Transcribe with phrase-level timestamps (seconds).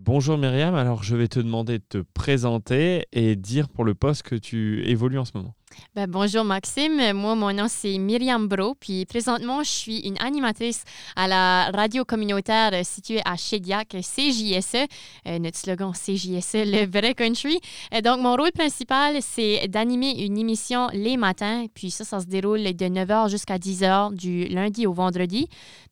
[0.00, 4.22] Bonjour Myriam, alors je vais te demander de te présenter et dire pour le poste
[4.22, 5.56] que tu évolues en ce moment.
[5.94, 10.84] Ben, bonjour Maxime, moi mon nom c'est Myriam Bro, puis présentement je suis une animatrice
[11.16, 14.86] à la radio communautaire située à Shediac, CJSE,
[15.26, 17.60] euh, notre slogan CJSE, le vrai country.
[17.94, 22.26] Euh, donc mon rôle principal c'est d'animer une émission les matins, puis ça, ça se
[22.26, 25.48] déroule de 9h jusqu'à 10h du lundi au vendredi.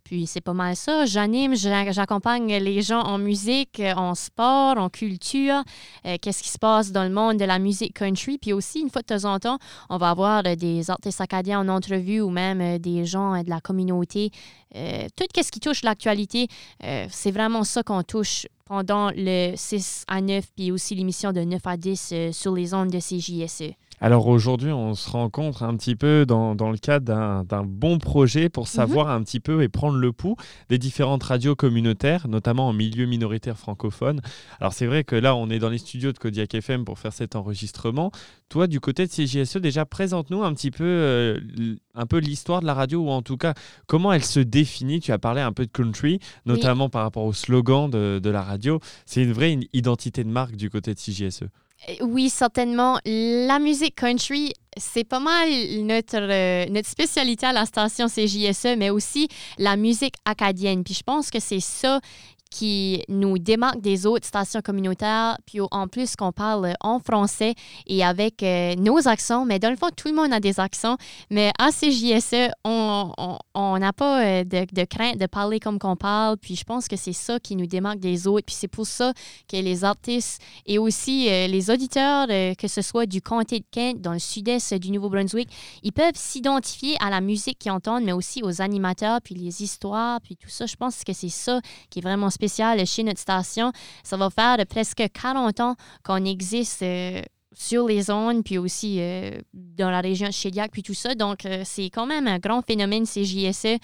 [0.06, 1.04] Puis c'est pas mal ça.
[1.04, 5.64] J'anime, j'accompagne les gens en musique, en sport, en culture,
[6.06, 8.38] euh, qu'est-ce qui se passe dans le monde de la musique country?
[8.38, 11.60] Puis aussi, une fois de temps en temps, on va avoir euh, des artistes acadiens
[11.60, 14.30] en entrevue ou même euh, des gens de la communauté.
[15.16, 16.48] tout ce qui touche l'actualité,
[17.10, 21.66] c'est vraiment ça qu'on touche pendant le 6 à 9, puis aussi l'émission de 9
[21.66, 23.74] à 10 sur les ondes de CJSE.
[23.98, 28.64] Alors aujourd'hui, on se rencontre un petit peu dans, le cadre d'un bon projet pour
[28.64, 28.68] mhm.
[28.68, 30.36] savoir un petit peu et prendre le pouls
[30.68, 34.20] des différentes radios communautaires, notamment en milieu minoritaire francophone.
[34.60, 37.12] Alors c'est vrai que là, on est dans les studios de Kodiak FM pour faire
[37.12, 38.10] cet enregistrement.
[38.48, 41.40] Toi, du côté de CJSE, déjà présente-nous un petit peu, euh,
[41.94, 43.54] un peu l'histoire de la radio ou en tout cas
[43.86, 45.00] comment elle se définit.
[45.00, 48.42] Tu as parlé un peu de country, notamment par rapport au slogan de, de la
[48.42, 48.55] radio.
[49.04, 51.42] C'est une vraie identité de marque du côté de CJSE.
[51.88, 52.98] Euh, oui, certainement.
[53.04, 55.48] La musique country, c'est pas mal
[55.82, 60.84] notre, euh, notre spécialité à la station CJSE, mais aussi la musique acadienne.
[60.84, 62.00] Puis je pense que c'est ça
[62.50, 67.54] qui nous démarque des autres stations communautaires, puis en plus qu'on parle en français
[67.86, 70.96] et avec euh, nos accents, mais dans le fond, tout le monde a des accents,
[71.30, 76.56] mais à CJSE, on n'a pas euh, de, crainte de parler comme qu'on parle, puis
[76.56, 79.12] je pense que c'est ça qui nous démarque des autres, puis c'est pour ça
[79.48, 84.00] que les artistes et aussi euh, les auditeurs, que ce soit du comté de Kent,
[84.00, 85.48] dans le sud-est du Nouveau-Brunswick,
[85.82, 90.20] ils peuvent s'identifier à la musique qu'ils entendent, mais aussi aux animateurs, puis les histoires,
[90.20, 90.66] puis tout ça.
[90.66, 91.60] Je pense que c'est ça
[91.90, 93.72] qui est vraiment spécial chez notre station.
[94.02, 99.40] Ça va faire presque 40 ans qu'on existe euh, sur les zones, puis aussi euh,
[99.52, 101.14] dans la région de puis tout ça.
[101.14, 103.78] Donc, euh, c'est quand même un grand phénomène CJSE.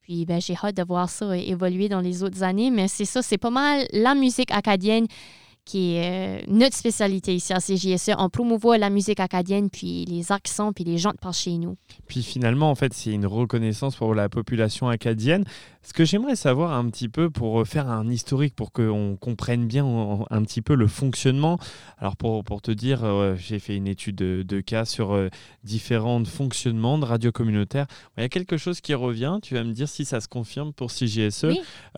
[0.00, 2.70] Puis, ben, j'ai hâte de voir ça évoluer dans les autres années.
[2.70, 5.06] Mais c'est ça, c'est pas mal la musique acadienne
[5.70, 8.10] qui est notre spécialité ici à CJSE.
[8.18, 11.76] On promouvoit la musique acadienne, puis les accents, puis les gens de par chez nous.
[12.08, 15.44] Puis finalement, en fait, c'est une reconnaissance pour la population acadienne.
[15.82, 19.86] Ce que j'aimerais savoir un petit peu pour faire un historique, pour qu'on comprenne bien
[20.28, 21.58] un petit peu le fonctionnement.
[21.98, 25.28] Alors pour, pour te dire, euh, j'ai fait une étude de, cas sur euh,
[25.64, 27.86] différents fonctionnements de radio communautaire.
[28.18, 30.72] Il y a quelque chose qui revient, tu vas me dire si ça se confirme
[30.72, 31.46] pour CJSE.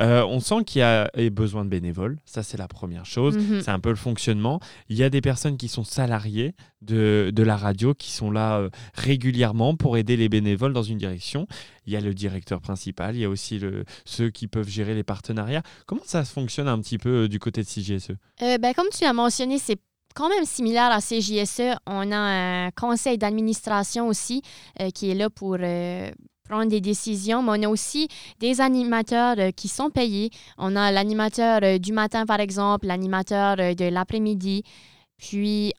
[0.01, 3.62] Euh, on sent qu'il y a besoin de bénévoles, ça c'est la première chose, mhm.
[3.63, 4.61] C'est un peu le fonctionnement.
[4.89, 8.69] Il y a des personnes qui sont salariées de, de la radio, qui sont là
[8.95, 11.47] régulièrement pour aider les bénévoles dans une direction.
[11.87, 14.95] Il y a le directeur principal, il y a aussi le, ceux qui peuvent gérer
[14.95, 15.63] les partenariats.
[15.87, 18.13] Comment ça fonctionne un petit peu euh, du côté de CJSE
[18.43, 19.79] euh, ben, Comme tu l'as mentionné, c'est
[20.15, 21.77] quand même similaire à CJSE.
[21.87, 24.43] On a un conseil d'administration aussi
[24.81, 25.57] euh, qui est là pour
[26.53, 28.09] prendre des décisions, mais on a aussi
[28.39, 30.31] des animateurs qui sont payés.
[30.59, 34.63] On a l'animateur du matin, par exemple, l'animateur de l'après-midi.
[35.17, 35.73] Puis,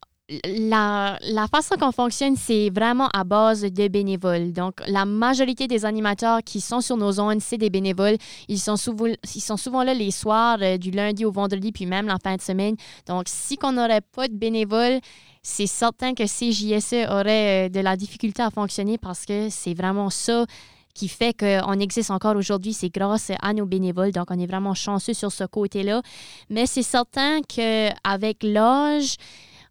[0.45, 4.51] la, la, façon qu'on fonctionne, c'est vraiment à base de bénévoles.
[4.51, 8.17] Donc, la majorité des animateurs qui sont sur nos zones, c'est des bénévoles.
[8.47, 11.85] Ils sont, souvent, ils sont souvent là les soirs, euh, du lundi au vendredi, puis
[11.85, 12.75] même la fin de semaine.
[13.05, 14.99] Donc, si on n'aurait pas de bénévoles,
[15.43, 20.09] c'est certain que CJSE aurait euh, de la difficulté à fonctionner parce que c'est vraiment
[20.09, 20.45] ça
[20.93, 24.11] qui fait qu'on existe encore aujourd'hui, c'est grâce à nos bénévoles.
[24.11, 26.01] Donc, on est vraiment chanceux sur ce côté-là.
[26.49, 29.15] Mais c'est certain qu'avec l'âge,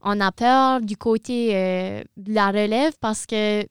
[0.02, 3.64] on a peur du côté euh, de la relève parce que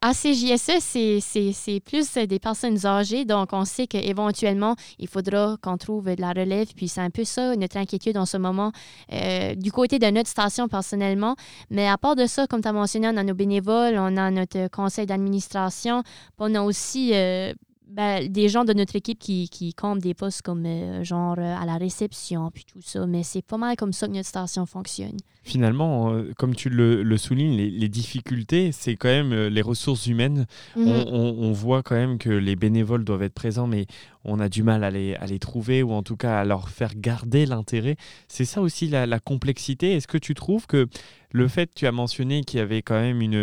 [0.00, 6.14] à CJSE, c'est plus des personnes âgées, donc on sait qu'éventuellement, il faudra qu'on trouve
[6.14, 8.72] de la relève, puis c'est un peu ça notre inquiétude en ce moment
[9.12, 11.36] euh, du côté de notre station personnellement.
[11.70, 14.30] Mais à part de ça, comme tu as mentionné, on a nos bénévoles, on a
[14.30, 16.02] notre conseil d'administration,
[16.38, 17.52] on a aussi euh,
[17.90, 21.56] ben, des gens de notre équipe qui, qui comptent des postes comme euh, genre euh,
[21.56, 23.04] à la réception, puis tout ça.
[23.06, 25.16] Mais c'est pas mal comme ça que notre station fonctionne.
[25.42, 30.46] Finalement, euh, comme tu le, soulignes, les, difficultés, c'est quand même les ressources humaines.
[30.76, 30.86] Mhm.
[30.86, 33.86] on, voit quand même que les bénévoles doivent être présents, mais
[34.24, 36.68] on a du mal à les, à les trouver ou en tout cas à leur
[36.68, 37.96] faire garder l'intérêt.
[38.28, 39.92] C'est ça aussi la, la complexité.
[39.92, 40.88] Est-ce que tu trouves que
[41.32, 43.34] le fait, tu as mentionné qu'il y avait quand même une,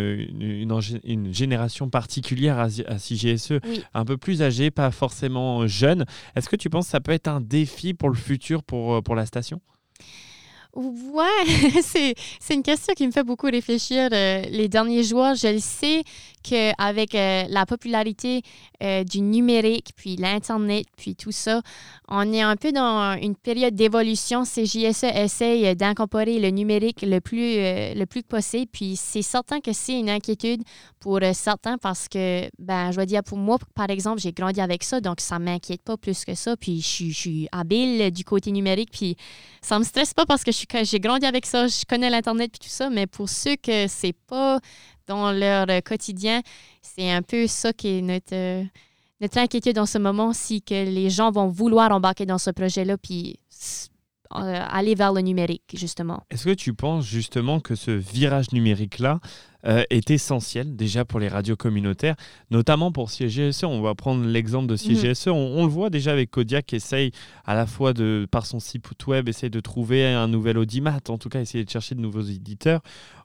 [1.03, 3.59] une, génération particulière à, à CGSE,
[3.93, 6.05] un peu plus âgée, pas forcément jeune.
[6.35, 9.15] Est-ce que tu penses que ça peut être un défi pour le futur pour, pour
[9.15, 9.61] la station?
[10.77, 15.33] Ouais, c'est une question qui me fait beaucoup réfléchir euh, les derniers jours.
[15.33, 16.03] Je le sais
[16.47, 18.41] qu'avec euh, la popularité
[18.83, 21.61] euh, du numérique, puis l'Internet, puis tout ça,
[22.07, 24.43] on est un peu dans une période d'évolution.
[24.43, 28.67] CJSE essaye d'incorporer le numérique le plus, le plus possible.
[28.71, 30.63] Puis c'est certain que c'est une inquiétude
[30.99, 34.83] pour certains parce que, ben, je dois dire, pour moi, par exemple, j'ai grandi avec
[34.83, 36.55] ça, donc ça ne m'inquiète pas plus que ça.
[36.55, 39.17] Puis je, je, suis habile du côté numérique, puis
[39.61, 40.51] ça ne me stresse pas parce que
[40.83, 42.89] j'ai grandi avec ça, je connais l'Internet, puis tout ça.
[42.89, 44.59] Mais pour ceux que c'est pas
[45.07, 46.41] dans leur euh, quotidien.
[46.81, 48.63] C'est un peu ça qui est notre, euh,
[49.21, 52.97] notre inquiétude en ce moment, si que les gens vont vouloir embarquer dans ce projet-là,
[52.97, 53.39] puis
[54.35, 56.23] euh, aller vers le numérique, justement.
[56.29, 59.19] Est-ce que tu penses justement que ce virage numérique-là
[59.89, 62.15] est essentiel déjà pour les radios communautaires,
[62.51, 63.65] notamment pour CGSE.
[63.65, 65.27] On va prendre l'exemple de CGSE.
[65.27, 65.33] Mhm.
[65.33, 67.11] On, on, le voit déjà avec Kodiak qui essaye
[67.43, 71.17] à la fois de, par son site web, essaye de trouver un nouvel audimat, en
[71.17, 72.79] tout cas essayer de chercher de nouveaux éditeurs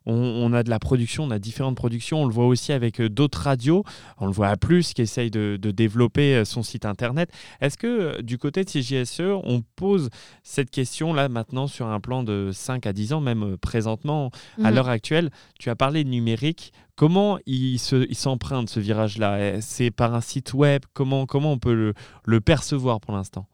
[0.07, 2.23] on, a de la production, on a différentes productions.
[2.23, 3.85] On le voit aussi avec euh, d'autres radios.
[4.19, 7.31] On le voit à Plus qui essaye de, développer euh, son site internet.
[7.61, 10.11] Est-ce que euh, du côté de CJSE, on pose
[10.43, 14.31] cette question là maintenant sur un plan de 5 à 10 ans, même présentement,
[14.63, 14.75] à mhm.
[14.75, 15.31] l'heure actuelle?
[15.59, 16.73] Tu as parlé de numérique.
[16.97, 19.61] Comment il s'emprunte ce virage-là?
[19.61, 20.83] C'est par un site web?
[20.93, 21.95] Comment, comment on peut
[22.25, 23.47] le, percevoir pour l'instant?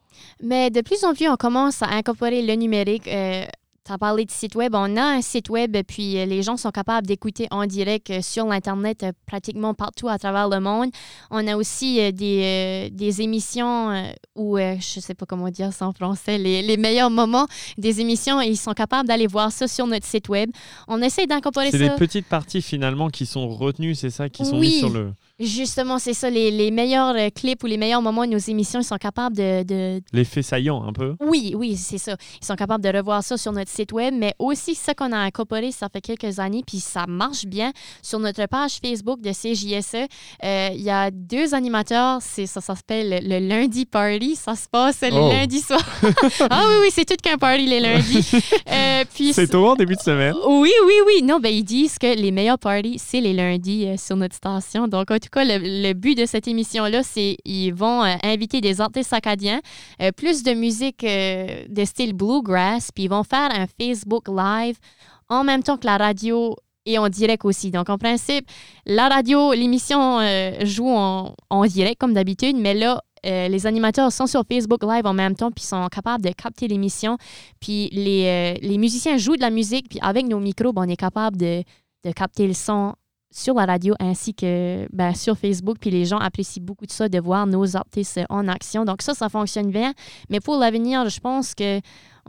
[0.43, 3.07] Mais de plus en plus, on commence à incorporer le numérique
[3.91, 4.73] as parlé de site web.
[4.75, 8.21] On a un site web, puis euh, les gens sont capables d'écouter en direct euh,
[8.21, 10.89] sur l'Internet euh, pratiquement partout à travers le monde.
[11.31, 15.93] On a aussi des, des émissions où, je ne sais pas comment dire ça en
[15.93, 17.47] français, les, les, meilleurs moments
[17.77, 20.49] des émissions, ils sont capables d'aller voir ça sur notre site web.
[20.87, 21.77] On essaie d'incorporer ça.
[21.77, 25.13] C'est des petites parties finalement qui sont retenues, c'est ça, qui sont mises sur le.
[25.39, 26.29] Justement, c'est ça.
[26.29, 29.37] Les, les, meilleurs euh, clips ou les meilleurs moments de nos émissions, ils sont capables
[29.37, 29.63] de.
[29.63, 30.01] de...
[30.11, 31.15] L'effet saillant, un peu.
[31.21, 32.17] Oui, oui, c'est ça.
[32.41, 35.17] Ils sont capables de revoir ça sur notre site web, mais aussi ce qu'on a
[35.17, 37.71] incorporé, ça fait quelques années, puis ça marche bien.
[38.01, 40.09] Sur notre page Facebook de CJSE,
[40.43, 42.21] euh, il y a deux animateurs.
[42.21, 44.35] Ça, ça s'appelle le lundi party.
[44.35, 45.29] Ça se passe le oh.
[45.29, 45.79] lundi soir.
[46.49, 48.29] ah oui, oui, c'est tout qu'un party les lundis.
[48.69, 50.35] Euh, c'est tôt en début de semaine.
[50.47, 51.23] Oui, oui, oui.
[51.23, 54.87] Non, ben ils disent que les meilleurs parties, c'est les lundis sur notre station.
[54.87, 58.81] Donc, en tout cas, le, but de cette émission-là, c'est qu'ils vont euh, inviter des
[58.81, 59.61] artistes acadiens,
[60.01, 64.77] euh, plus de musique euh, de style bluegrass, puis ils vont faire un Facebook Live
[65.29, 66.55] en même temps que la radio
[66.85, 67.71] et en direct aussi.
[67.71, 68.49] Donc, en principe,
[68.85, 70.19] la radio, l'émission
[70.63, 75.35] joue en, direct comme d'habitude, mais là, les animateurs sont sur Facebook Live en même
[75.35, 77.17] temps, puis sont capables de capter l'émission.
[77.59, 81.37] Puis les, les, musiciens jouent de la musique, puis avec nos micros, on est capable
[81.37, 81.63] de,
[82.05, 82.95] de capter le son
[83.31, 85.77] sur la radio ainsi que ben, sur Facebook.
[85.79, 88.85] Puis les gens apprécient beaucoup de ça, de voir nos artistes en action.
[88.85, 89.93] Donc ça, ça fonctionne bien.
[90.29, 91.79] Mais pour l'avenir, je pense que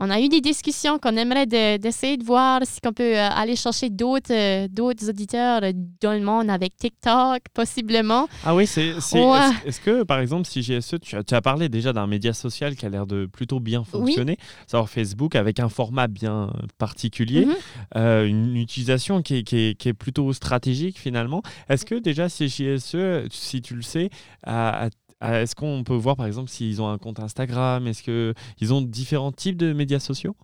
[0.01, 3.55] on a eu des discussions qu'on aimerait d'essayer de, voir si on peut euh, aller
[3.55, 5.61] chercher d'autres euh, d'autres auditeurs
[6.01, 8.27] dans le monde avec TikTok, possiblement.
[8.43, 8.89] Ah oui, c'est.
[8.89, 12.75] Est-ce que, par exemple, si GSE, tu as, tu as parlé déjà d'un média social
[12.75, 17.55] qui a l'air de plutôt bien fonctionner, savoir Facebook, avec un format bien particulier, mhm.
[17.97, 21.43] euh, une utilisation qui est, qui, est, qui est, plutôt stratégique finalement.
[21.69, 24.09] Est-ce que déjà, si GSE, si tu le sais,
[24.43, 24.89] a, a euh,
[25.21, 27.85] est-ce qu'on peut voir par exemple s'ils ont un compte Instagram?
[27.87, 30.35] Est-ce qu'ils ont différents types de médias sociaux?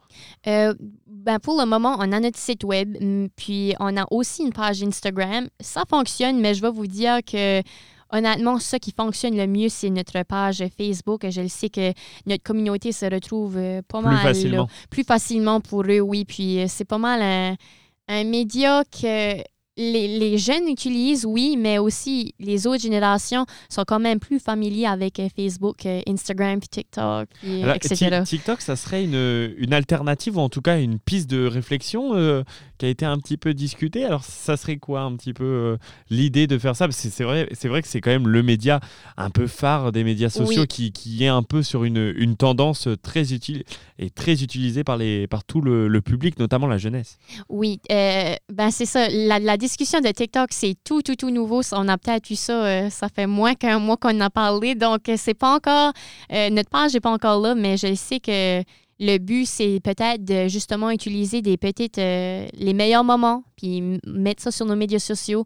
[0.47, 0.73] Euh,
[1.07, 2.97] ben Pour le moment, on a notre site web,
[3.35, 5.47] puis on a aussi une page Instagram.
[5.59, 7.61] Ça fonctionne, mais je vais vous dire que
[8.11, 11.25] honnêtement, ce qui fonctionne le mieux, c'est notre page Facebook.
[11.29, 11.91] Je le sais que
[12.25, 14.67] notre communauté se retrouve euh, pas plus mal facilement.
[14.89, 16.23] plus facilement pour eux, oui.
[16.25, 17.55] Puis c'est pas mal un,
[18.07, 19.41] un média que
[19.77, 25.19] les, jeunes utilisent, oui, mais aussi les autres générations sont quand même plus familiers avec
[25.19, 28.21] euh, Facebook, euh, Instagram, TikTok, etc.
[28.25, 32.43] TikTok, ça serait une, une, alternative ou en tout cas une piste de réflexion euh,
[32.77, 34.03] qui a été un petit peu discutée.
[34.03, 35.77] Alors, ça serait quoi un petit peu
[36.09, 36.87] l'idée de faire ça?
[36.91, 38.79] C'est vrai, vrai que c'est quand même le média
[39.17, 42.87] un peu phare des médias sociaux qui, qui, est un peu sur une, une tendance
[43.01, 43.63] très utile
[43.99, 47.17] et très utilisée par, les, par tout le, public, notamment la jeunesse.
[47.49, 49.09] Oui, ben c'est ça.
[49.09, 51.61] La, la discussion de TikTok, c'est tout, tout, tout nouveau.
[51.73, 54.75] On a peut-être eu ça, euh, ça fait moins qu'un mois qu'on en a parlé.
[54.75, 55.91] Donc, euh, c'est pas encore,
[56.31, 58.63] euh, notre page n'est pas encore là, mais je sais que
[58.99, 64.41] le but, c'est peut-être de justement utiliser des petites, euh, les meilleurs moments, puis mettre
[64.41, 65.45] ça sur nos médias sociaux.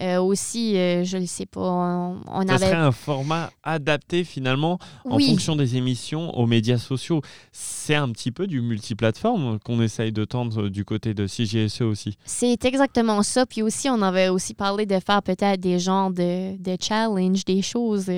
[0.00, 5.18] Euh, aussi, euh, je ne sais pas, on, ça serait un format adapté finalement en
[5.18, 7.22] fonction des émissions aux médias sociaux.
[7.50, 12.16] C'est un petit peu du multiplateforme qu'on essaye de tendre du côté de CGSE aussi.
[12.24, 13.46] C'est exactement ça.
[13.46, 17.62] Puis aussi, on avait aussi parlé de faire peut-être des genres de, de challenge, des
[17.62, 18.10] choses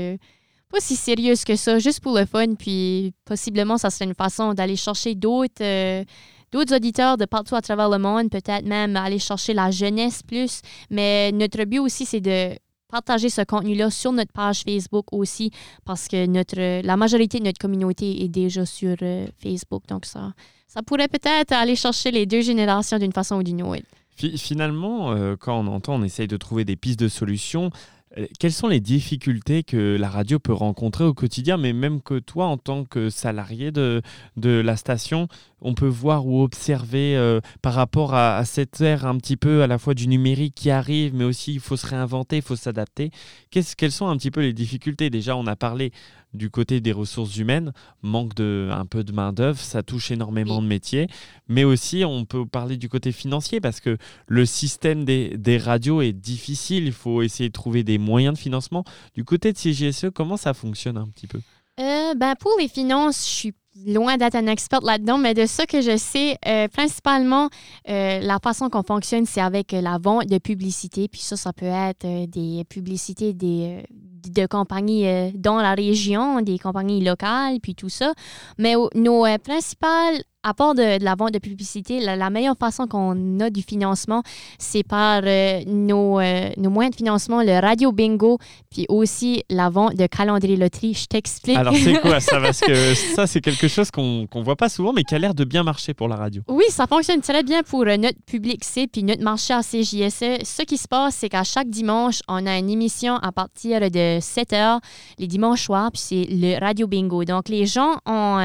[0.75, 2.54] pas si sérieuse que ça, juste pour le fun.
[2.59, 6.04] Puis possiblement, ça serait une façon d'aller chercher d'autres euh,
[6.50, 10.62] d'autres auditeurs de partout à travers le monde, peut-être même aller chercher la jeunesse plus.
[10.90, 12.57] Mais notre but aussi, c'est de
[12.88, 15.50] partager ce contenu-là sur notre page Facebook aussi,
[15.85, 19.83] parce que notre, la majorité de notre communauté est déjà sur euh, Facebook.
[19.88, 20.33] Donc, ça,
[20.69, 23.83] ça pourrait peut-être aller chercher les deux générations d'une façon ou d'une autre.
[24.16, 27.71] Finalement, euh, quand on entend, on essaye de trouver des pistes de solutions.
[28.18, 32.18] Euh, quelles sont les difficultés que la radio peut rencontrer au quotidien, mais même que
[32.18, 34.02] toi, en tant que salarié de,
[34.37, 35.28] de la station,
[35.61, 39.66] on peut voir ou observer euh, par rapport à, cette ère un petit peu à
[39.66, 43.11] la fois du numérique qui arrive, mais aussi il faut se réinventer, il faut s'adapter.
[43.50, 45.11] Quelles sont un petit peu les difficultés?
[45.11, 45.92] Déjà, on a parlé
[46.35, 47.73] du côté des ressources humaines,
[48.03, 51.07] manque de un peu de main d'œuvre, ça touche énormément de métiers,
[51.49, 56.03] mais aussi on peut parler du côté financier parce que le système des, des, radios
[56.03, 58.85] est difficile, il faut essayer de trouver des moyens de financement.
[59.14, 61.41] Du côté de CGSE, comment ça fonctionne un petit peu?
[61.81, 63.55] Euh, ben pour les finances, je suis
[63.87, 67.49] loin d'être un expert là-dedans, mais de ce que je sais, euh, principalement,
[67.88, 71.09] euh, la façon qu'on fonctionne, c'est avec la vente de publicité.
[71.09, 73.83] Puis ça, ça peut être des publicités des,
[74.31, 78.12] de compagnies dans la région, des compagnies locales, puis tout ça.
[78.59, 83.50] Mais nos principales à part de, la vente de publicité, la, meilleure façon qu'on a
[83.50, 84.23] du financement,
[84.59, 88.38] c'est par euh, nos, euh, nos, moyens de financement, le radio bingo,
[88.71, 90.95] puis aussi la vente de calendrier loterie.
[90.95, 91.57] Je t'explique.
[91.57, 92.40] Alors, c'est quoi ça?
[92.40, 95.35] Parce que ça, c'est quelque chose qu'on ne voit pas souvent, mais qui a l'air
[95.35, 96.43] de bien marcher pour la radio.
[96.49, 100.45] Oui, ça fonctionne très bien pour euh, notre public C, puis notre marché à CJSE.
[100.45, 104.13] Ce qui se passe, c'est qu'à chaque dimanche, on a une émission à partir de
[104.21, 104.80] 7 heures,
[105.18, 107.25] les dimanches soirs, puis c'est le radio bingo.
[107.25, 108.38] Donc, les gens ont,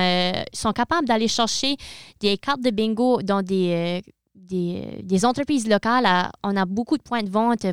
[0.54, 1.78] sont capables d'aller chercher
[2.20, 6.32] des cartes de bingo dans des, euh, des, des, entreprises locales.
[6.44, 7.66] on a beaucoup de points de vente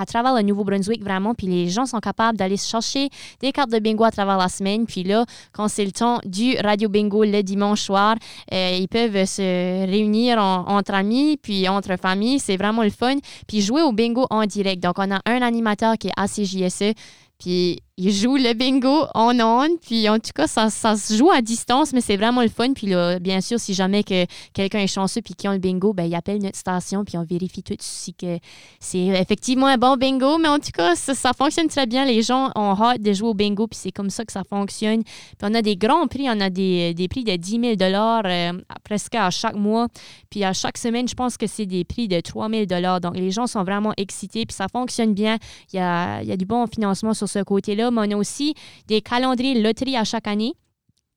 [0.00, 1.34] à travers le Nouveau-Brunswick, vraiment.
[1.34, 4.86] Puis les gens sont capables d'aller chercher des cartes de bingo à travers la semaine.
[4.86, 8.16] Puis là, quand c'est le temps du radio bingo le dimanche soir,
[8.52, 12.40] euh, ils peuvent se réunir entre amis, puis entre familles.
[12.40, 13.16] C'est vraiment le fun.
[13.46, 14.82] Puis jouer au bingo en direct.
[14.82, 16.94] Donc, on a un animateur qui est à CJSE.
[17.38, 19.76] Puis il joue le bingo en on.
[19.76, 22.72] Puis en tout cas, ça, ça se joue à distance, mais c'est vraiment le fun.
[22.72, 25.92] Puis là, bien sûr, si jamais que quelqu'un est chanceux puis qui ont le bingo,
[25.92, 28.38] ben, il appelle notre station puis on vérifie tout si que
[28.78, 30.38] c'est effectivement un bon bingo.
[30.38, 32.04] Mais en tout cas, ça, fonctionne très bien.
[32.04, 35.02] Les gens ont hâte de jouer au bingo puis c'est comme ça que ça fonctionne.
[35.02, 36.26] Puis on a des grands prix.
[36.28, 37.92] On a des, des prix de 10 000
[38.24, 38.52] euh,
[38.84, 39.88] presque à chaque mois.
[40.30, 42.64] Puis à chaque semaine, je pense que c'est des prix de 3 000
[43.00, 45.36] Donc les gens sont vraiment excités puis ça fonctionne bien.
[45.72, 48.16] Il y a, il y a du bon financement sur ce côté-là mais on a
[48.16, 48.54] aussi
[48.86, 50.54] des calendriers loterie à chaque année.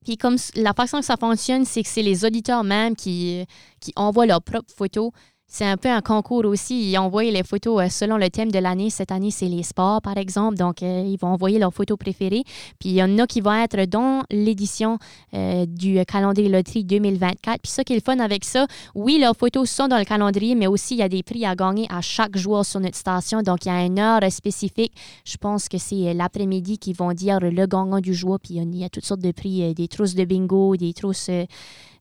[0.04, 3.46] Puis comme la façon que ça fonctionne, c'est que c'est les auditeurs même qui,
[3.80, 5.12] qui envoient leurs propres photos
[5.54, 6.90] c'est un peu un concours aussi.
[6.90, 8.90] Ils envoient les photos euh, selon le thème de l'année.
[8.90, 10.58] Cette année, c'est les sports, par exemple.
[10.58, 12.44] Donc, euh, ils vont envoyer leurs photos préférées.
[12.80, 14.98] Puis, il y en a qui vont être dans l'édition
[15.36, 17.62] euh, du calendrier loterie 2024.
[17.62, 20.56] Puis, ça qui est le fun avec ça, oui, leurs photos sont dans le calendrier,
[20.56, 23.44] mais aussi, il y a des prix à gagner à chaque jour sur notre station.
[23.44, 24.94] Donc, il y a une heure spécifique.
[25.24, 28.40] Je pense que c'est l'après-midi qu'ils vont dire le gagnant du jour.
[28.40, 31.30] Puis, il y a toutes sortes de prix, des trousses de bingo, des trousses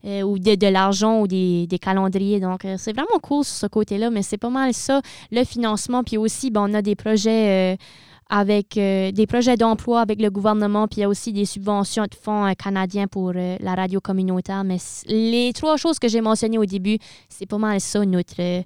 [0.04, 2.40] ou de, de l'argent ou des, des, calendriers.
[2.40, 6.02] Donc, euh, c'est vraiment cool sur ce côté-là, mais c'est pas mal ça, le financement.
[6.02, 7.74] Puis aussi, ben, on a des projets.
[7.74, 7.76] Euh,
[8.34, 12.14] avec des projets d'emploi avec le gouvernement, puis il y a aussi des subventions de
[12.14, 14.64] fonds canadiens pour la radio communautaire.
[14.64, 16.96] Mais les trois choses que j'ai mentionnées au début,
[17.28, 18.64] c'est pas mal ça, notre,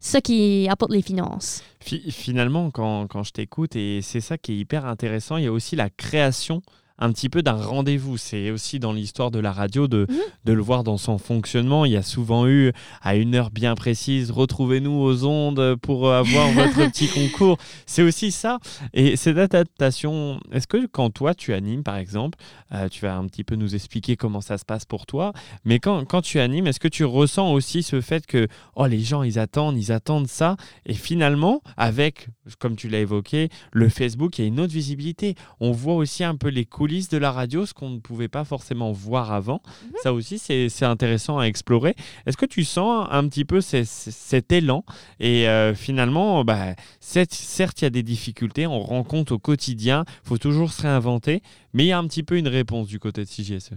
[0.00, 1.62] ça qui apporte les finances.
[1.80, 5.52] Finalement, quand, quand je t'écoute, et c'est ça qui est hyper intéressant, il y a
[5.52, 6.62] aussi la création
[6.98, 8.16] un petit peu d'un rendez-vous.
[8.16, 10.18] C'est aussi dans l'histoire de la radio de, mhm.
[10.44, 11.84] de le voir dans son fonctionnement.
[11.84, 16.48] Il y a souvent eu à une heure bien précise, retrouvez-nous aux ondes pour avoir
[16.52, 17.58] votre petit concours.
[17.86, 18.58] C'est aussi ça.
[18.94, 22.38] Et cette adaptation, est-ce que quand toi tu animes par exemple,
[22.72, 25.32] euh, tu vas un petit peu nous expliquer comment ça se passe pour toi,
[25.64, 29.00] mais quand, quand tu animes, est-ce que tu ressens aussi ce fait que oh, les
[29.00, 32.28] gens ils attendent, ils attendent ça, et finalement avec,
[32.58, 35.34] comme tu l'as évoqué, le Facebook, il y a une autre visibilité.
[35.60, 38.44] On voit aussi un peu les coulisses de la radio, ce qu'on ne pouvait pas
[38.44, 39.62] forcément voir avant.
[39.64, 39.90] Mhm.
[40.02, 41.94] Ça aussi, c'est intéressant à explorer.
[42.26, 44.84] Est-ce que tu sens un petit peu cet élan?
[45.20, 50.28] Et euh, finalement, bah, certes, il y a des difficultés, on rencontre au quotidien, il
[50.28, 53.24] faut toujours se réinventer, mais il y a un petit peu une réponse du côté
[53.24, 53.70] de CGSE.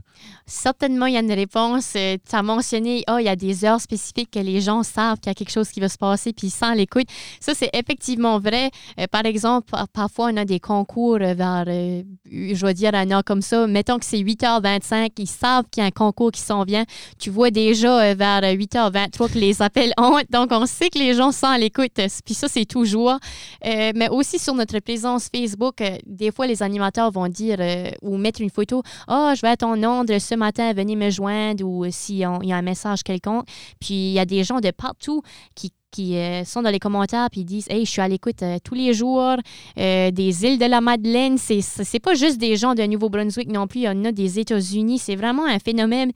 [0.45, 1.93] Certainement, il y a une réponse.
[1.95, 5.19] Euh, tu as mentionné, oh, il y a des heures spécifiques que les gens savent
[5.19, 7.07] qu'il y a quelque chose qui va se passer, puis sentent l'écoute.
[7.39, 8.71] Ça, c'est effectivement vrai.
[8.99, 13.41] Euh, par exemple, parfois, on a des concours vers, je vais dire, un heure comme
[13.41, 13.67] ça.
[13.67, 16.85] Mettons que c'est 8h25, ils savent qu'il y a un concours qui s'en vient.
[17.19, 20.19] Tu vois déjà euh, vers 8h23 que les appels ont.
[20.29, 21.99] Donc, on sait que les gens sont à l'écoute.
[22.25, 23.17] Puis ça, c'est toujours.
[23.65, 27.57] Euh, mais aussi sur notre présence Facebook, euh, des fois, les animateurs vont dire
[28.01, 31.09] ou mettre une photo Ah, oh, je vais être en onde ce matin, venez me
[31.09, 33.45] joindre ou s'il y a un message quelconque.
[33.79, 35.21] Puis il y a des gens de partout
[35.55, 38.59] qui qui euh, sont dans les commentaires puis disent Hey, je suis à l'écoute euh,
[38.63, 39.35] tous les jours
[39.75, 41.37] des îles de la Madeleine.
[41.37, 44.39] C'est, c'est pas juste des gens de Nouveau-Brunswick non plus, il y en a des
[44.39, 44.99] États-Unis.
[44.99, 46.11] C'est vraiment un phénomène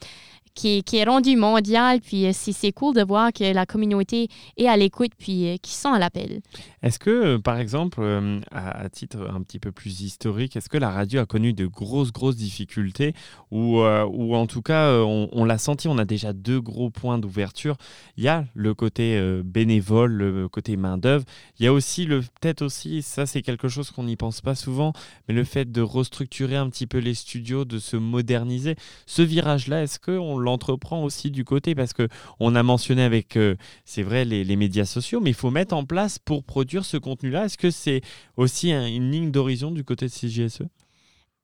[0.56, 2.00] qui, est rendu mondial.
[2.02, 6.00] Puis c'est cool de voir que la communauté est à l'écoute puis qui sont à
[6.00, 6.42] l'appel.
[6.82, 8.02] Est-ce que, par exemple,
[8.52, 12.12] à, titre un petit peu plus historique, est-ce que la radio a connu de grosses,
[12.12, 13.14] grosses difficultés
[13.52, 17.76] ou, en tout cas, on, on l'a senti, on a déjà deux gros points d'ouverture.
[18.18, 21.26] Il y a le côté bénévole, le côté main-d'œuvre.
[21.60, 24.56] Il y a aussi le peut-être aussi, ça c'est quelque chose qu'on n'y pense pas
[24.56, 24.94] souvent,
[25.28, 28.76] mais le fait de restructurer un petit peu les studios, de se moderniser.
[29.06, 32.08] Ce virage-là, est-ce qu'on l'entreprend aussi du côté parce que
[32.40, 35.84] on a mentionné avec, euh, c'est vrai, les, médias sociaux, mais il faut mettre en
[35.84, 37.46] place pour produire ce contenu-là.
[37.46, 38.02] Est-ce que c'est
[38.38, 40.64] aussi une ligne d'horizon du côté de CGSE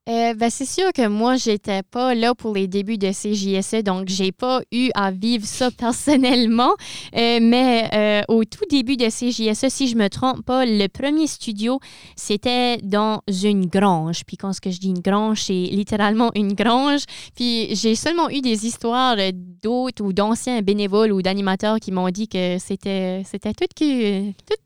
[0.08, 4.08] euh, ben, c'est sûr que moi, j'étais pas là pour les débuts de CJSE, donc
[4.08, 6.74] j'ai pas eu à vivre ça personnellement.
[7.16, 11.28] Euh, mais euh, au tout début de CJSE, si je me trompe pas, le premier
[11.28, 11.78] studio,
[12.16, 14.24] c'était dans une grange.
[14.26, 17.02] Puis quand ce que je dis une grange, c'est littéralement une grange.
[17.36, 19.16] Puis j'ai seulement eu des histoires
[19.62, 23.72] d'autres ou d'anciens bénévoles ou d'animateurs qui m'ont dit que c'était c'était toute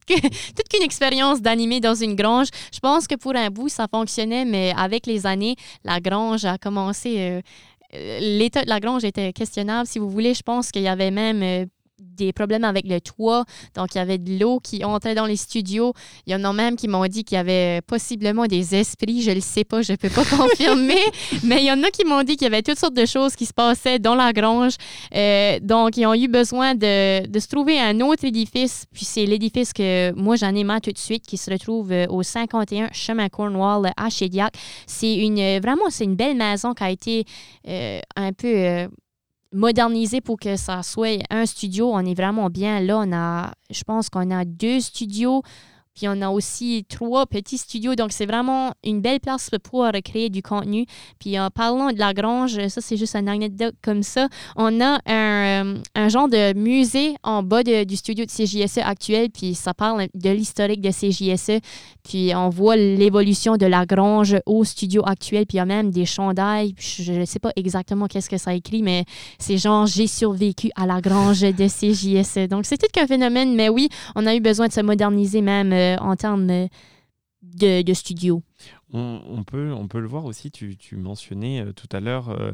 [0.71, 2.49] qu'une expérience d'animer dans une grange.
[2.73, 6.59] Je pense que pour un bout, ça fonctionnait, mais avec les années, la grange a
[6.59, 7.17] commencé.
[7.19, 7.41] Euh,
[7.95, 9.87] euh, l'état de la grange était questionnable.
[9.87, 11.67] Si vous voulez, je pense qu'il y avait même euh,
[11.99, 13.45] des problèmes avec le toit.
[13.75, 15.93] Donc, il y avait de l'eau qui entrait dans les studios.
[16.27, 19.23] Il y en a même qui m'ont dit qu'il y avait possiblement des esprits.
[19.23, 21.01] Je ne le sais pas, je ne peux pas confirmer.
[21.45, 23.35] Mais il y en a qui m'ont dit qu'il y avait toutes sortes de choses
[23.37, 24.75] qui se passaient dans la grange.
[25.15, 28.87] Euh, donc, ils ont eu besoin de, se trouver un autre édifice.
[28.93, 32.07] Puis, c'est l'édifice que moi, j'en ai marre tout de suite, qui se retrouve euh,
[32.09, 34.55] au 51 chemin Cornwall à Chédiac.
[34.87, 37.25] C'est une, vraiment, c'est une belle maison qui a été
[37.69, 38.89] euh, un peu
[39.57, 41.91] moderniser pour que ça soit un studio.
[41.93, 42.99] On est vraiment bien là.
[42.99, 45.43] On a, je pense qu'on a deux studios
[45.97, 47.95] puis on a aussi trois petits studios.
[47.95, 50.85] Donc, c'est vraiment une belle place pour créer du contenu.
[51.19, 54.29] Puis en parlant de la grange, ça, c'est juste une anecdote comme ça.
[54.57, 59.31] On a un, euh, un genre de musée en bas du studio de CJSE actuel.
[59.31, 61.61] Puis ça parle de l'historique de CJSE.
[62.05, 65.47] Puis on voit l'évolution de la grange au studio actuel.
[65.47, 66.75] Puis il y a même des chandails.
[66.79, 69.05] Je ne sais pas exactement qu'est-ce que ça écrit, mais
[69.39, 72.49] c'est genre j'ai survécu à la grange de CJSE.
[72.49, 73.55] Donc, c'est tout qu'un phénomène.
[73.55, 76.69] Mais oui, on a eu besoin de se moderniser même euh, en termes
[77.55, 78.43] de, studio.
[78.93, 82.53] On, peut, on peut le voir aussi, tu, mentionnais euh, tout à l'heure euh,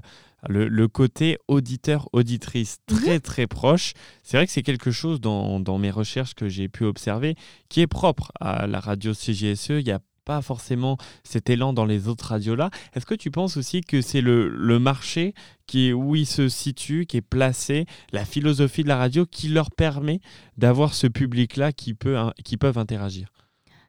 [0.49, 2.97] le, côté auditeur-auditrice mhm.
[2.99, 3.93] très très proche.
[4.23, 7.37] C'est vrai que c'est quelque chose dans, mes recherches que j'ai pu observer
[7.69, 9.71] qui est propre à la radio CGSE.
[9.71, 12.71] Il n'y a pas forcément cet élan dans les autres radios-là.
[12.95, 15.35] Est-ce que tu penses aussi que c'est le, le, marché
[15.67, 19.49] qui est, où il se situe, qui est placé, la philosophie de la radio qui
[19.49, 20.21] leur permet
[20.57, 23.29] d'avoir ce public-là qui, peut, qui peuvent interagir?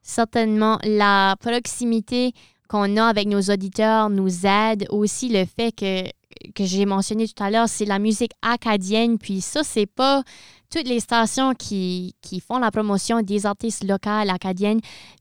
[0.02, 2.34] Certainement, la proximité
[2.68, 6.10] qu'on a avec nos auditeurs nous aide aussi le fait que
[6.56, 9.18] que j'ai mentionné tout à l'heure, c'est la musique acadienne.
[9.18, 10.24] Puis ça, c'est pas
[10.74, 14.80] toutes les stations qui, font la promotion des artistes locaux acadiennes.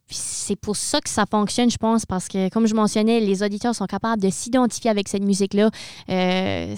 [0.09, 3.75] C'est pour ça que ça fonctionne, je pense, parce que, comme je mentionnais, les auditeurs
[3.75, 5.71] sont capables de s'identifier avec cette musique-là.
[6.09, 6.75] Euh,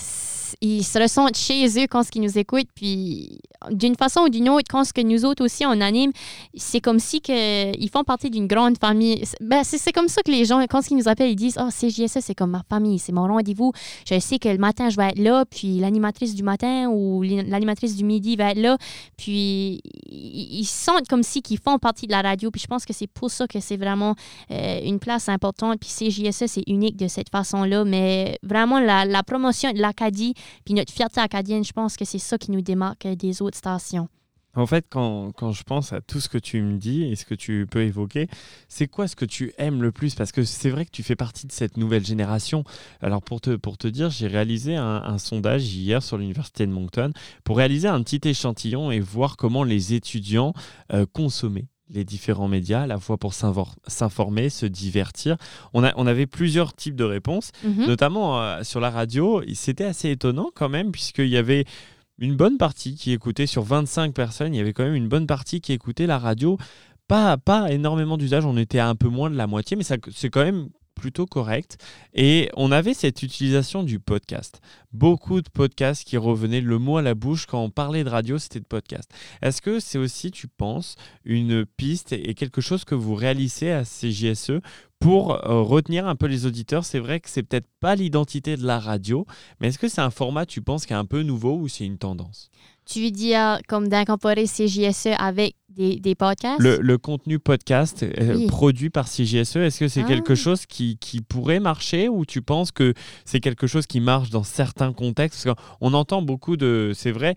[0.61, 2.69] ils se ressentent chez eux quand ils nous écoutent.
[2.75, 3.39] Puis
[3.71, 6.13] d'une façon ou d'une autre, quand ce que nous autres aussi on anime,
[6.55, 9.25] c'est comme si que, ils font partie d'une grande famille.
[9.41, 11.71] Ben, c'est comme ça que les gens, quand ils nous appellent, ils disent Ah, oh,
[11.71, 13.73] CJSS, c'est comme ma famille, c'est mon rendez-vous.
[14.09, 17.97] Je sais que le matin, je vais être là, puis l'animatrice du matin ou l'animatrice
[17.97, 18.77] du midi va être là.
[19.17, 22.51] Puis ils sentent comme si qu'ils font partie de la radio.
[22.51, 24.15] Puis je pense que c'est pour ça que c'est vraiment
[24.51, 25.81] euh, une place importante.
[25.81, 27.85] Puis CJSS, c'est unique de cette façon-là.
[27.85, 32.19] Mais vraiment, la, la promotion de l'Acadie, puis notre fierté acadienne, je pense que c'est
[32.19, 34.09] ça qui nous démarque des autres stations.
[34.57, 37.25] En fait, quand, quand, je pense à tout ce que tu me dis et ce
[37.25, 38.29] que tu peux évoquer,
[38.69, 40.15] c'est quoi ce que tu aimes le plus?
[40.15, 42.63] Parce que c'est vrai que tu fais partie de cette nouvelle génération.
[43.01, 47.13] Alors pour te, pour te dire, j'ai réalisé un, sondage hier sur l'Université de Moncton
[47.45, 50.53] pour réaliser un petit échantillon et voir comment les étudiants
[50.93, 55.37] euh, consommaient les différents médias, à la fois pour s'informer, se divertir.
[55.75, 57.87] On, a, on avait plusieurs types de réponses, mhm.
[57.87, 59.43] notamment euh, sur la radio.
[59.55, 61.67] C'était assez étonnant quand même, puisqu'il y avait
[62.19, 65.27] une bonne partie qui écoutait, sur 25 personnes, il y avait quand même une bonne
[65.27, 66.59] partie qui écoutait la radio.
[67.09, 70.31] Pas, pas énormément d'usage, on était à un peu moins de la moitié, mais c'est
[70.31, 70.69] quand même
[71.05, 71.77] plutôt correct.
[72.15, 74.63] Et on avait cette utilisation du podcast.
[74.95, 78.39] Beaucoup de podcasts qui revenaient le mot à la bouche quand on parlait de radio,
[78.39, 79.13] c'était de podcast.
[79.43, 83.83] Est-ce que c'est aussi, tu penses, une piste et quelque chose que vous réalisez à
[83.83, 84.63] CJSE
[84.99, 86.87] pour euh, retenir un peu les auditeurs?
[86.87, 89.27] C'est vrai que c'est peut-être pas l'identité de la radio,
[89.61, 91.85] mais est-ce que c'est un format, tu penses, qui est un peu nouveau ou c'est
[91.85, 92.51] une tendance?
[92.87, 96.61] Tu veux dire comme d'incorporer CJSE avec des, des podcasts?
[96.61, 100.09] Le, contenu podcast euh, produit par CJSE, est-ce que c'est ah.
[100.09, 102.95] quelque chose qui, qui, pourrait marcher ou tu penses que
[103.25, 105.45] c'est quelque chose qui marche dans certains contextes?
[105.45, 106.93] Parce qu'on entend beaucoup de...
[106.95, 107.35] C'est vrai,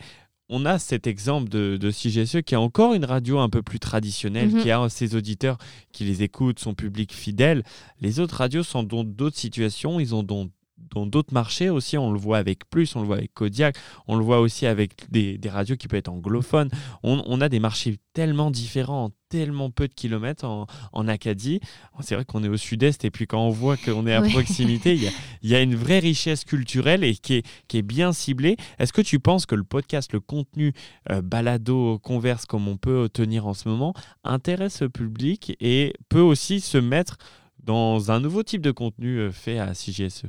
[0.50, 3.80] on a cet exemple de, de CGSE qui a encore une radio un peu plus
[3.80, 4.62] traditionnelle, mhm.
[4.62, 5.58] qui a ses auditeurs
[5.92, 7.64] qui les écoutent, son public fidèle.
[8.00, 10.48] Les autres radios sont dans d'autres situations, ils ont dans
[10.94, 14.16] dans d'autres marchés aussi, on le voit avec Plus, on le voit avec Kodiak, on
[14.16, 16.70] le voit aussi avec des, radios qui peuvent être anglophones.
[17.04, 21.62] On, a des marchés tellement différents, tellement peu de kilomètres en, Acadie.
[22.02, 24.96] C'est vrai qu'on est au sud-est et puis quand on voit qu'on est à proximité,
[25.42, 28.58] il y, a, une vraie richesse culturelle et qui est, bien ciblée.
[28.80, 30.74] Est-ce que tu penses que le podcast, le contenu
[31.12, 36.20] euh, balado, converse comme on peut tenir en ce moment, intéresse le public et peut
[36.22, 37.18] aussi se mettre
[37.68, 40.24] dans un nouveau type de contenu euh, fait à CGSE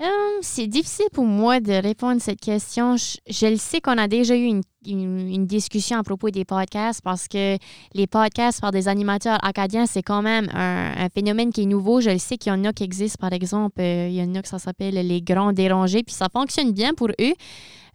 [0.00, 0.06] euh,
[0.40, 2.96] c'est difficile pour moi de répondre à cette question.
[2.96, 4.46] Je, le sais qu'on a déjà eu
[4.86, 7.58] une, discussion à propos des podcasts parce que
[7.92, 12.00] les podcasts par des animateurs acadiens, c'est quand même un, phénomène qui est nouveau.
[12.00, 14.34] Je le sais qu'il y en a qui existent, par exemple, euh, il y en
[14.36, 17.34] a que ça s'appelle les grands dérangés, puis ça fonctionne bien pour eux.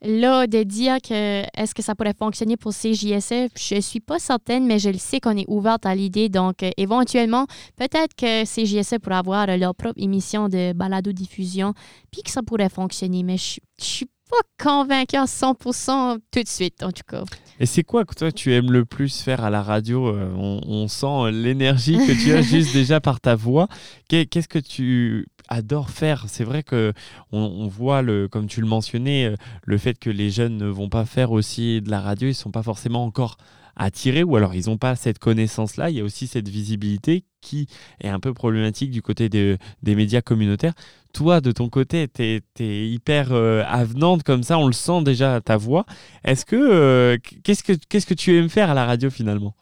[0.05, 4.19] Là, de dire que est-ce que ça pourrait fonctionner pour CJSF, je ne suis pas
[4.19, 6.29] certaine, mais je le sais qu'on est ouverte à l'idée.
[6.29, 11.73] Donc, euh, éventuellement, peut-être que CJSF pourrait avoir leur propre émission de balado-diffusion,
[12.11, 13.23] puis que ça pourrait fonctionner.
[13.23, 17.23] Mais je ne suis pas convaincue à 100% tout de suite, en tout cas.
[17.59, 20.07] Et c'est quoi que toi, tu aimes le plus faire à la radio?
[20.09, 23.67] Euh, on, on, sent l'énergie que tu as juste déjà par ta voix.
[24.07, 26.25] Qu'est-ce que tu adore faire.
[26.27, 26.93] C'est vrai que
[27.31, 30.89] on, voit, le, comme tu le mentionnais, euh, le fait que les jeunes ne vont
[30.89, 33.37] pas faire aussi de la radio, ils sont pas forcément encore
[33.75, 35.89] attirés ou alors ils n'ont pas cette connaissance-là.
[35.89, 37.67] Il y a aussi cette visibilité qui
[38.01, 40.73] est un peu problématique du côté des médias communautaires.
[41.13, 45.35] Toi, de ton côté, tu es, hyper euh, avenante comme ça, on le sent déjà
[45.35, 45.85] à ta voix.
[46.23, 49.55] Est-ce que, euh, qu'est-ce que qu'est-ce que tu aimes faire à la radio finalement?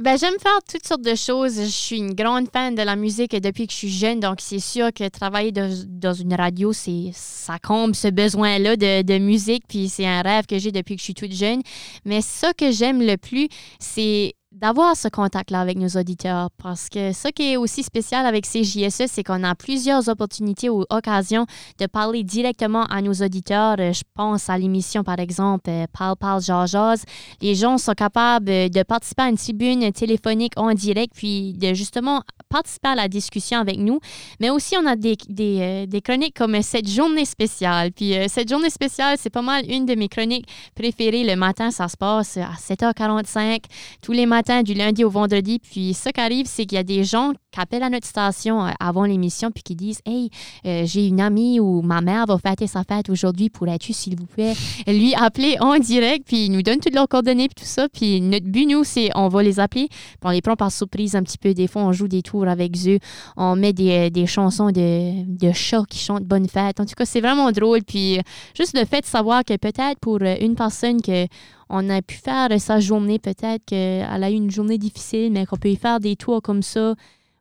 [0.00, 1.56] Ben, j'aime faire toutes sortes de choses.
[1.56, 4.58] Je suis une grande fan de la musique depuis que je suis jeune, donc c'est
[4.58, 9.88] sûr que travailler dans une radio, c'est ça comble ce besoin-là de, de, musique, puis
[9.88, 11.62] c'est un rêve que j'ai depuis que je suis toute jeune.
[12.04, 17.12] Mais ce que j'aime le plus, c'est d'avoir ce contact-là avec nos auditeurs parce que
[17.12, 21.46] ce qui est aussi spécial avec CJSE, c'est qu'on a plusieurs opportunités ou occasions
[21.78, 23.76] de parler directement à nos auditeurs.
[23.78, 27.04] Euh, je pense à l'émission, par exemple, euh, Parle, Parle, Jazz,
[27.40, 32.22] Les gens sont capables de participer à une tribune téléphonique en direct, puis de justement
[32.52, 33.98] participer à la discussion avec nous.
[34.40, 37.90] Mais aussi, on a des, des, euh, chroniques comme cette journée spéciale.
[37.92, 41.24] Puis cette journée spéciale, c'est pas mal une de mes chroniques préférées.
[41.24, 43.64] Le matin, ça se passe à 7h45,
[44.02, 45.58] tous les matins du lundi au vendredi.
[45.58, 48.64] Puis ce qui arrive, c'est qu'il y a des gens qui appellent à notre station
[48.64, 50.30] euh, avant l'émission puis qui disent Hey,
[50.66, 54.26] euh, j'ai une amie ou ma mère va fêter sa fête aujourd'hui, pourrais-tu, s'il vous
[54.26, 54.54] plaît,
[54.86, 57.88] lui appeler en direct, puis ils nous donnent toutes leurs coordonnées puis tout ça.
[57.88, 61.14] Puis notre but, nous, c'est on va les appeler, puis on les prend par surprise
[61.14, 61.54] un petit peu.
[61.54, 62.98] Des fois, on joue des tours avec eux,
[63.36, 66.80] on met des, des chansons de, de chats qui chantent Bonne fête.
[66.80, 67.82] En tout cas, c'est vraiment drôle.
[67.82, 68.18] Puis
[68.56, 71.26] juste le fait de savoir que peut-être pour une personne que
[71.68, 75.56] on a pu faire sa journée, peut-être qu'elle a eu une journée difficile, mais qu'on
[75.56, 76.94] peut y faire des tours comme ça,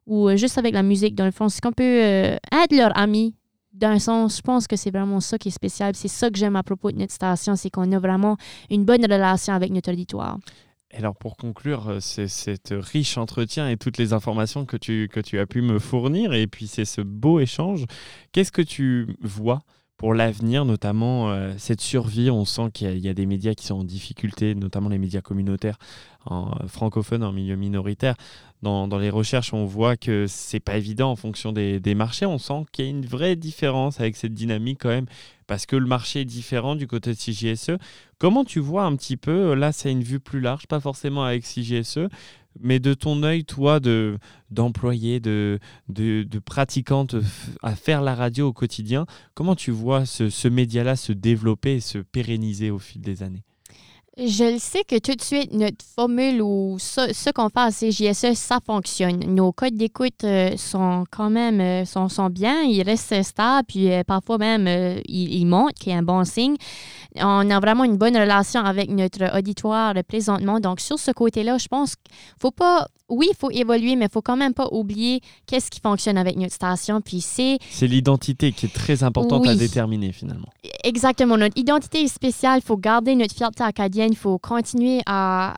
[0.06, 1.50] ou euh, juste avec la musique, dans le fond.
[1.50, 3.36] C'est qu'on peut euh, être leur ami.
[3.74, 5.96] D'un sens, je pense que c'est vraiment ça qui est spécial.
[5.96, 8.36] C'est ça que j'aime à propos de notre station, c'est qu'on a vraiment
[8.70, 10.38] une bonne relation avec notre auditoire.
[10.94, 15.40] Alors pour conclure, euh, cet riche entretien et toutes les informations que tu, que tu
[15.40, 17.86] as pu me fournir, et puis c'est ce beau échange.
[18.34, 19.62] Qu'est-ce que tu vois
[20.02, 22.32] pour l'avenir, notamment euh, cette survie.
[22.32, 25.78] On sent qu'il y, a des médias qui sont en difficulté, notamment les médias communautaires
[26.26, 28.16] en, euh, francophones en milieu minoritaire.
[28.64, 32.26] Dans, les recherches, on voit que c'est pas évident en fonction des, marchés.
[32.26, 35.06] On sent qu'il y a une vraie différence avec cette dynamique quand même,
[35.46, 37.78] parce que le marché est différent du côté de CJSE.
[38.18, 41.44] Comment tu vois un petit peu, là c'est une vue plus large, pas forcément avec
[41.44, 42.08] CJSE,
[42.60, 44.18] mais de ton œil, toi, de
[44.50, 45.60] d'employé, de,
[46.46, 47.16] pratiquante
[47.64, 51.80] à faire la radio au quotidien, comment tu vois ce, ce média-là se développer et
[51.80, 53.44] se pérenniser au fil des années?
[54.18, 58.38] Je le sais que tout de suite, notre formule ou ce, qu'on fait à CJSE,
[58.38, 59.20] ça fonctionne.
[59.34, 63.90] Nos codes d'écoute euh, sont quand même euh, sont, sont, bien, ils restent stables, puis
[63.90, 64.68] euh, parfois même
[65.08, 66.58] ils, ils, montent, qui est un bon signe.
[67.15, 70.60] On a vraiment une bonne relation avec notre auditoire présentement.
[70.60, 74.06] Donc, sur ce côté-là, je pense qu'il ne faut pas oui, il faut évoluer, mais
[74.06, 77.02] il faut quand même pas oublier qu'est-ce qui fonctionne avec notre station.
[77.02, 77.58] Puis c'est.
[77.69, 80.47] C'est l'identité qui est très importante à déterminer finalement.
[80.84, 81.38] Exactement.
[81.38, 82.62] Notre identité est spéciale.
[82.63, 84.12] Il faut garder notre fierté acadienne.
[84.12, 85.56] Il faut continuer à,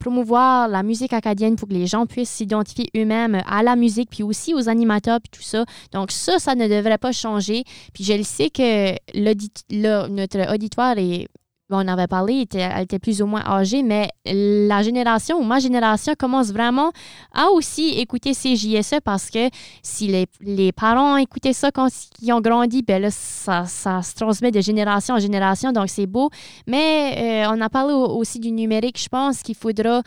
[0.00, 4.22] promouvoir la musique acadienne pour que les gens puissent s'identifier eux-mêmes à la musique, puis
[4.22, 5.64] aussi aux animateurs, puis tout ça.
[5.92, 7.64] Donc ça, ça ne devrait pas changer.
[7.92, 8.92] Puis je le sais que
[9.70, 11.28] notre auditoire est
[11.70, 16.14] on avait parlé, elle était plus ou moins âgée, mais la génération ou ma génération
[16.18, 16.90] commence vraiment
[17.32, 19.48] à aussi écouter ces JSE parce que
[19.82, 21.88] si les, les parents écoutaient ça quand
[22.20, 26.06] ils ont grandi, ben là, ça, ça, se transmet de génération en génération, donc c'est
[26.06, 26.30] beau.
[26.66, 30.02] Mais euh, on a parlé aussi du numérique, je pense qu'il faudra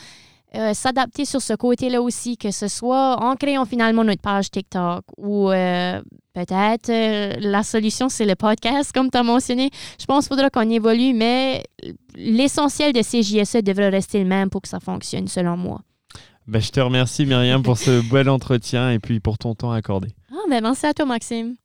[0.56, 5.04] euh, s'adapter sur ce côté-là aussi, que ce soit en créant finalement notre page TikTok
[5.18, 6.02] ou euh,
[6.34, 9.70] peut-être euh, la solution, c'est le podcast, comme tu as mentionné.
[10.00, 11.64] Je pense qu'il faudra qu'on évolue, mais
[12.16, 15.82] l'essentiel de ces JSE devrait rester le même pour que ça fonctionne, selon moi.
[16.48, 20.08] Ben, je te remercie, Myriam, pour ce bel entretien et puis pour ton temps accordé.
[20.32, 21.56] Ah, ben, merci à toi, Maxime.